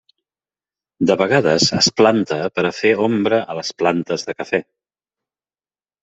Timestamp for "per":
2.55-2.63